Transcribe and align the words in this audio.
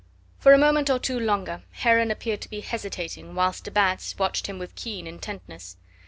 For 0.39 0.51
a 0.51 0.57
moment 0.57 0.89
or 0.89 0.97
two 0.97 1.19
longer 1.19 1.61
Heron 1.73 2.09
appeared 2.09 2.41
to 2.41 2.49
be 2.49 2.61
hesitating 2.61 3.35
whilst 3.35 3.65
de 3.65 3.69
Batz 3.69 4.17
watched 4.17 4.47
him 4.47 4.57
with 4.57 4.73
keen 4.73 5.05
intentness. 5.05 5.77